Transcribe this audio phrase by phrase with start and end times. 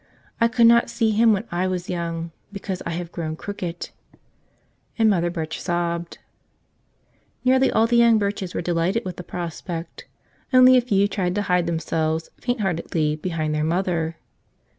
[0.39, 3.91] I could not see Him when I was young, because I have grown crooked."
[4.97, 6.17] And Mother Birch sobbed.
[7.45, 10.07] Nearly all the young Birches were delighted with the prospect;
[10.51, 14.17] only a few tried to hide themselves, faint¬ heartedly, behind their mother.